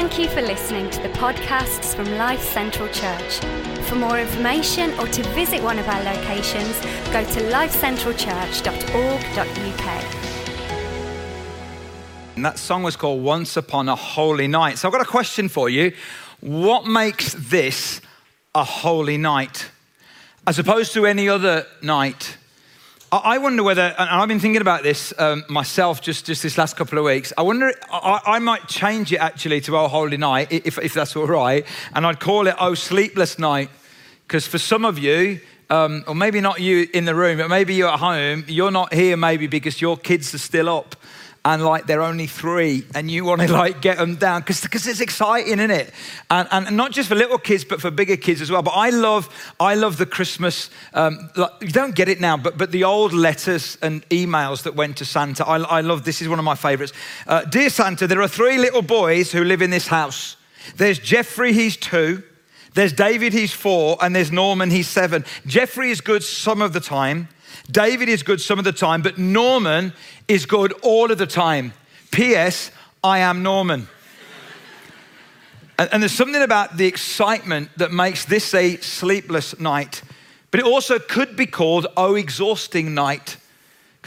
[0.00, 3.40] Thank you for listening to the podcasts from Life Central Church.
[3.88, 6.78] For more information or to visit one of our locations,
[7.10, 10.04] go to lifecentralchurch.org.uk.
[12.36, 14.78] And that song was called Once Upon a Holy Night.
[14.78, 15.92] So I've got a question for you.
[16.38, 18.00] What makes this
[18.54, 19.68] a holy night
[20.46, 22.36] as opposed to any other night?
[23.10, 26.76] I wonder whether, and I've been thinking about this um, myself just, just this last
[26.76, 27.32] couple of weeks.
[27.38, 31.16] I wonder, I, I, might change it actually to Oh Holy Night, if, if that's
[31.16, 31.64] all right,
[31.94, 33.70] and I'd call it Oh Sleepless Night.
[34.26, 37.74] Because for some of you, um, or maybe not you in the room, but maybe
[37.74, 40.94] you're at home, you're not here maybe because your kids are still up
[41.44, 45.00] and like they're only three and you want to like get them down because it's
[45.00, 45.92] exciting isn't it
[46.30, 48.62] and, and not just for little kids but for bigger kids as well.
[48.62, 49.28] But i love
[49.60, 53.12] i love the christmas um, like, you don't get it now but, but the old
[53.12, 56.54] letters and emails that went to santa i, I love this is one of my
[56.54, 56.92] favorites.
[57.26, 60.36] Uh, dear santa there are three little boys who live in this house.
[60.76, 62.22] There's jeffrey he's two.
[62.74, 63.96] There's david he's four.
[64.00, 65.24] And there's norman he's seven.
[65.46, 67.28] Jeffrey is good some of the time
[67.70, 69.92] David is good some of the time, but Norman
[70.26, 71.72] is good all of the time.
[72.10, 72.70] P.S.
[73.02, 73.88] I am Norman.
[75.78, 80.02] and, and there's something about the excitement that makes this a sleepless night,
[80.50, 83.36] but it also could be called Oh Exhausting Night.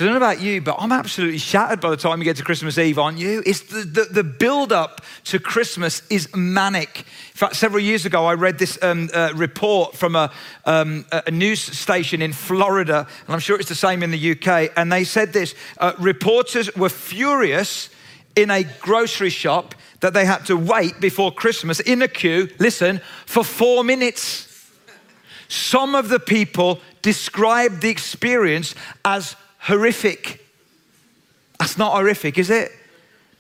[0.02, 2.38] Because I don't know about you, but I'm absolutely shattered by the time you get
[2.38, 3.44] to Christmas Eve, aren't you?
[3.46, 7.02] It's the, the, the build up to Christmas is manic.
[7.02, 10.32] In fact, several years ago, I read this um, uh, report from a,
[10.66, 14.72] um, a, news station in Florida, and I'm sure it's the same in the UK.
[14.76, 17.92] And they said this uh, reporters were furious
[18.36, 23.02] in a grocery shop that they had to wait before Christmas in a queue, listen,
[23.28, 24.48] for four minutes.
[25.48, 28.74] Some of the people described the experience
[29.06, 30.46] as horrific.
[31.60, 32.72] That's not horrific, is it?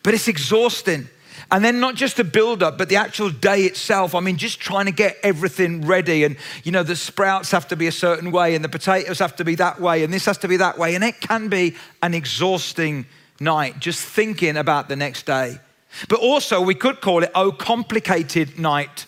[0.03, 1.07] But it's exhausting.
[1.51, 4.15] And then not just the build up, but the actual day itself.
[4.15, 6.23] I mean, just trying to get everything ready.
[6.23, 9.35] And, you know, the sprouts have to be a certain way, and the potatoes have
[9.35, 10.95] to be that way, and this has to be that way.
[10.95, 13.05] And it can be an exhausting
[13.39, 15.59] night just thinking about the next day.
[16.07, 19.05] But also, we could call it, oh, complicated night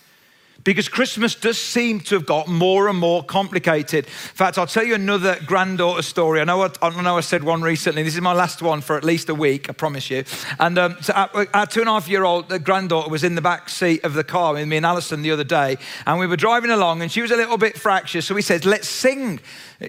[0.63, 4.05] because Christmas does seem to have got more and more complicated.
[4.05, 6.39] In fact, I'll tell you another granddaughter story.
[6.39, 8.03] I know I, I know I said one recently.
[8.03, 10.23] This is my last one for at least a week, I promise you.
[10.59, 13.41] And um, so our, our, two and a half year old granddaughter was in the
[13.41, 15.77] back seat of the car with me and Alison the other day.
[16.05, 18.25] And we were driving along and she was a little bit fractious.
[18.25, 19.39] So we said, let's sing.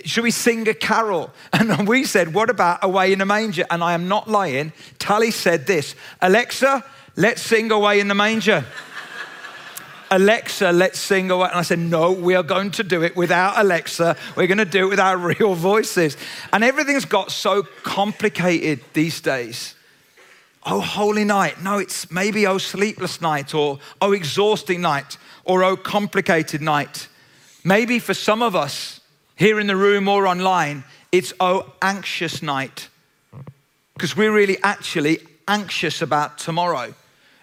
[0.05, 1.33] Should we sing a carol?
[1.65, 3.65] And we said, what about Away in a Manger?
[3.71, 4.73] And I am not lying.
[4.99, 6.85] Tally said this Alexa,
[7.17, 8.65] let's sing Away in the Manger.
[10.15, 11.49] Alexa, let's sing away.
[11.49, 14.17] And I said, No, we are going to do it without Alexa.
[14.37, 16.17] We're going to do it with our real voices.
[16.53, 19.75] And everything's got so complicated these days.
[20.65, 21.61] Oh, holy night.
[21.63, 27.09] No, it's maybe oh, sleepless night, or oh, exhausting night, or oh, complicated night.
[27.65, 29.01] Maybe for some of us
[29.35, 32.89] here in the room or online, it's oh, anxious night.
[33.95, 36.95] Because we're really actually anxious about tomorrow.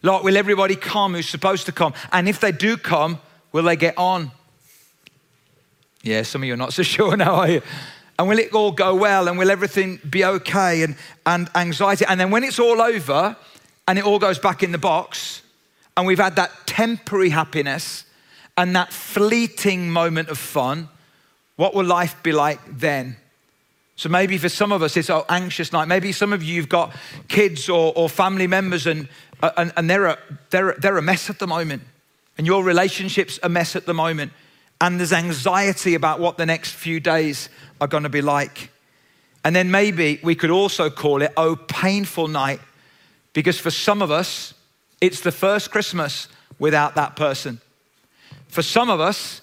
[0.04, 1.94] Like, will everybody come who's supposed to come?
[2.12, 3.20] And if they do come,
[3.52, 4.32] will they get on?
[6.04, 7.62] Yeah, some of you are not so sure now, are you?
[8.18, 9.28] And will it all go well?
[9.28, 10.84] And will everything be okay?
[10.84, 10.96] And,
[11.26, 12.06] and anxiety.
[12.08, 13.36] And then when it's all over
[13.88, 15.42] and it all goes back in the box,
[15.98, 18.06] and we've had that temporary happiness
[18.58, 20.90] and that fleeting moment of fun,
[21.56, 23.18] what will life be like then?
[24.02, 25.88] So maybe for some of us, it's an anxious night.
[25.88, 26.92] Maybe some of you, you've got
[27.28, 29.08] kids or, or family members and
[29.44, 30.18] uh, and, and they're, a,
[30.50, 31.84] they're, they're a mess at the moment.
[32.36, 34.34] And your relationship's a mess at the moment.
[34.80, 37.48] And there's anxiety about what the next few days
[37.80, 38.72] are going to be like.
[39.46, 42.60] And then maybe we could also call it, oh, painful night,
[43.34, 44.56] because for some of us,
[45.00, 47.62] it's the first Christmas without that person.
[48.48, 49.42] For some of us,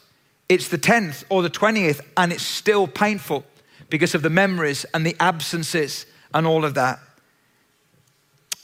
[0.48, 3.44] it's the 10th or the 20th, and it's still painful
[3.90, 7.00] because of the memories and the absences and all of that.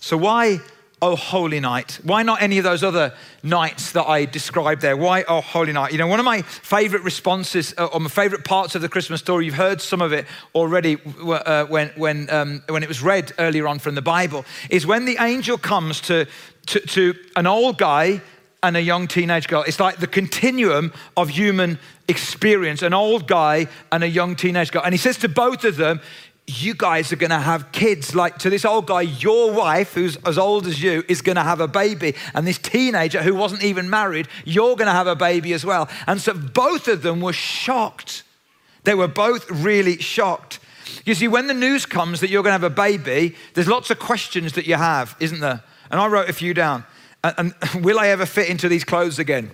[0.01, 0.61] So, why
[1.05, 1.99] Oh Holy Night?
[2.03, 3.13] Why not any of those other
[3.43, 4.97] nights that I described there?
[4.97, 5.93] Why Oh Holy Night?
[5.93, 9.21] You know, one of my favorite responses uh, or my favorite parts of the Christmas
[9.21, 13.33] story, you've heard some of it already uh, when, when, um, when it was read
[13.39, 16.27] earlier on from the Bible, is when the angel comes to,
[16.67, 18.23] to, to an old guy
[18.65, 19.63] and a young teenage girl.
[19.63, 21.79] It's like the continuum of human
[22.09, 24.83] experience an old guy and a young teenage girl.
[24.83, 26.01] And he says to both of them,
[26.47, 28.15] you guys are going to have kids.
[28.15, 31.43] Like to this old guy, your wife, who's as old as you, is going to
[31.43, 32.15] have a baby.
[32.35, 35.89] And this teenager who wasn't even married, you're going to have a baby as well.
[36.07, 38.23] And so both of them were shocked.
[38.85, 40.59] They were both really shocked.
[41.05, 43.91] You see, when the news comes that you're going to have a baby, there's lots
[43.91, 45.63] of questions that you have, isn't there?
[45.91, 46.85] And I wrote a few down.
[47.25, 49.51] And, and will I ever fit into these clothes again?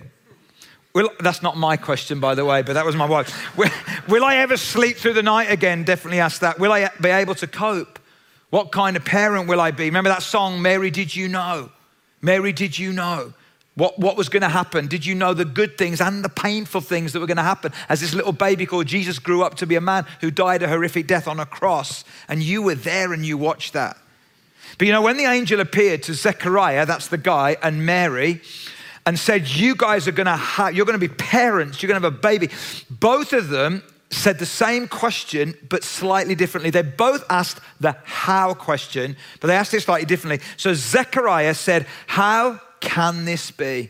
[0.93, 3.57] Will, that's not my question, by the way, but that was my wife.
[3.57, 3.69] Will,
[4.09, 5.85] will I ever sleep through the night again?
[5.85, 6.59] Definitely ask that.
[6.59, 7.97] Will I be able to cope?
[8.49, 9.85] What kind of parent will I be?
[9.85, 11.71] Remember that song, Mary, Did You Know?
[12.21, 13.33] Mary, did you know?
[13.75, 14.87] What, what was going to happen?
[14.87, 17.71] Did you know the good things and the painful things that were going to happen
[17.87, 20.67] as this little baby called Jesus grew up to be a man who died a
[20.67, 22.03] horrific death on a cross?
[22.27, 23.97] And you were there and you watched that.
[24.77, 28.41] But you know, when the angel appeared to Zechariah, that's the guy, and Mary,
[29.05, 32.15] and said, You guys are to have, you're to be parents, you're going to have
[32.15, 32.49] a baby.
[32.89, 36.69] Both of them said the same question, but slightly differently.
[36.69, 40.45] They both asked the how question, but they asked it slightly differently.
[40.57, 43.89] So Zechariah said, How can this be?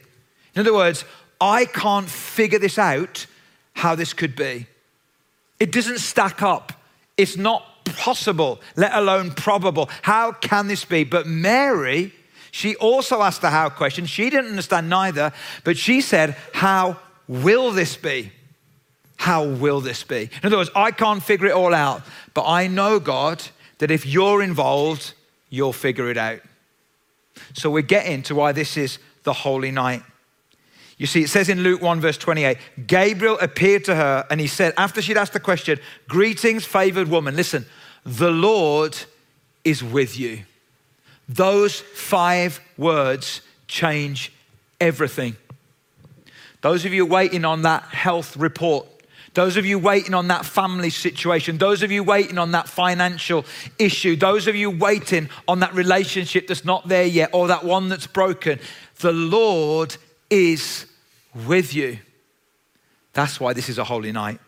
[0.53, 1.05] In other words,
[1.39, 3.25] I can't figure this out
[3.73, 4.67] how this could be.
[5.59, 6.73] It doesn't stack up.
[7.17, 9.89] It's not possible, let alone probable.
[10.01, 11.03] How can this be?
[11.03, 12.13] But Mary,
[12.51, 14.05] she also asked the how question.
[14.05, 15.31] She didn't understand neither,
[15.63, 18.31] but she said, How will this be?
[19.17, 20.29] How will this be?
[20.41, 22.01] In other words, I can't figure it all out,
[22.33, 23.43] but I know, God,
[23.77, 25.13] that if you're involved,
[25.49, 26.39] you'll figure it out.
[27.53, 30.03] So we're getting to why this is the holy night.
[30.97, 34.47] You see, it says in Luke 1, verse 28, Gabriel appeared to her and he
[34.47, 37.35] said, after she'd asked the question, Greetings, favored woman.
[37.35, 37.65] Listen,
[38.05, 38.97] the Lord
[39.63, 40.43] is with you.
[41.29, 44.31] Those five words change
[44.79, 45.35] everything.
[46.61, 48.87] Those of you waiting on that health report,
[49.33, 53.45] those of you waiting on that family situation, those of you waiting on that financial
[53.79, 57.87] issue, those of you waiting on that relationship that's not there yet or that one
[57.87, 58.59] that's broken,
[58.99, 59.95] the Lord
[60.29, 60.85] is
[61.45, 61.99] with you.
[63.13, 64.39] That's why this is a holy night.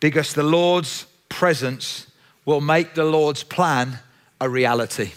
[0.00, 2.06] Because the Lord's presence
[2.44, 3.98] will make the Lord's plan
[4.40, 5.12] a reality.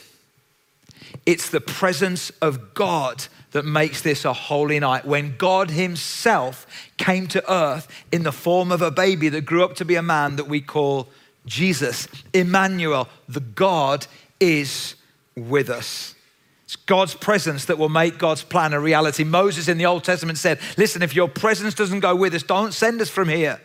[1.26, 5.06] It's the presence of God that makes this a holy night.
[5.06, 6.66] When God Himself
[6.98, 10.02] came to earth in the form of a baby that grew up to be a
[10.02, 11.10] man that we call
[11.46, 14.08] Jesus, Emmanuel, the God
[14.40, 14.96] is
[15.36, 16.16] with us.
[16.66, 19.24] It's God's presence that will make God's plan a reality.
[19.24, 22.74] Moses in the Old Testament said, Listen, if your presence doesn't go with us, don't
[22.74, 23.62] send us from here.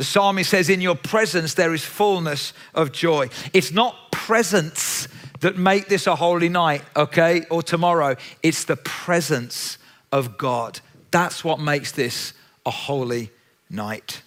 [0.00, 3.28] The psalmist says, In your presence there is fullness of joy.
[3.52, 5.08] It's not presence
[5.40, 8.16] that make this a holy night, okay, or tomorrow.
[8.42, 9.76] It's the presence
[10.10, 10.80] of God.
[11.10, 12.32] That's what makes this
[12.64, 13.30] a holy
[13.68, 14.22] night.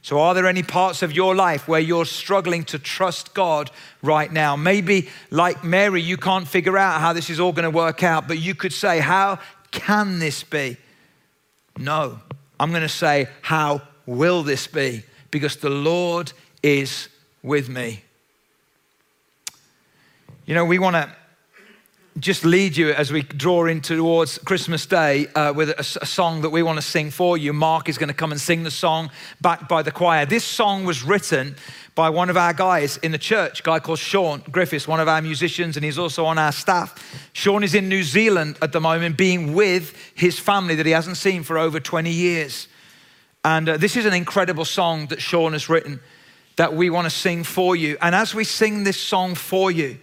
[0.00, 3.70] So, are there any parts of your life where you're struggling to trust God
[4.00, 4.56] right now?
[4.56, 8.28] Maybe, like Mary, you can't figure out how this is all going to work out,
[8.28, 9.40] but you could say, How
[9.72, 10.78] can this be?
[11.76, 12.18] No,
[12.58, 15.04] I'm going to say, How will this be?
[15.30, 16.32] Because the Lord
[16.62, 17.08] is
[17.42, 18.02] with me.
[20.46, 21.10] You know, we want to
[22.18, 26.42] just lead you as we draw in towards Christmas Day uh, with a, a, song
[26.42, 27.54] that we want to sing for you.
[27.54, 29.10] Mark is going to come and sing the song
[29.40, 30.26] backed by the choir.
[30.26, 31.56] This song was written
[31.94, 35.08] by one of our guys in the church, a guy called Sean Griffiths, one of
[35.08, 37.30] our musicians, and he's also on our staff.
[37.32, 41.16] Sean is in New Zealand at the moment, being with his family that he hasn't
[41.16, 42.68] seen for over 20 years.
[43.44, 46.00] And uh, this is an incredible song that Sean has written
[46.56, 47.96] that we want to sing for you.
[48.00, 49.98] And as we sing this song for you,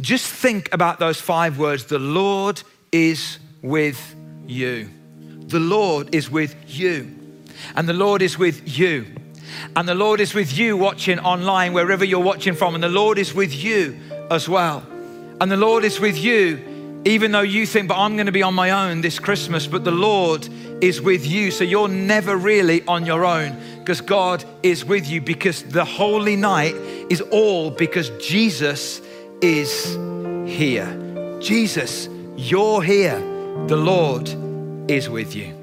[0.00, 4.14] just think about those five words the Lord is with
[4.46, 4.90] you.
[5.48, 7.14] The Lord is with you.
[7.74, 9.06] And the Lord is with you.
[9.74, 12.74] And the Lord is with you watching online, wherever you're watching from.
[12.74, 13.98] And the Lord is with you
[14.30, 14.86] as well.
[15.40, 16.68] And the Lord is with you
[17.04, 19.84] even though you think, but I'm going to be on my own this Christmas, but
[19.84, 20.48] the Lord
[20.80, 21.50] is with you.
[21.50, 26.36] So you're never really on your own because God is with you because the holy
[26.36, 26.74] night
[27.10, 29.00] is all because Jesus
[29.40, 29.94] is
[30.46, 31.38] here.
[31.40, 33.18] Jesus, you're here.
[33.66, 34.28] The Lord
[34.90, 35.57] is with you.